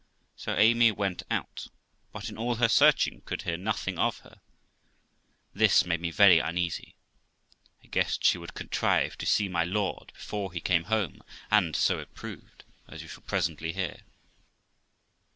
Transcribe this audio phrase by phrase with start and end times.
[0.35, 1.67] So Amy went out,
[2.11, 4.41] but in all her searching could hear nothing of her;
[5.53, 6.95] this made me very uneasy.
[7.83, 11.99] I guessed she would contrive to see my lord before he came home, and so
[11.99, 13.99] it proved, as you shall presently hear.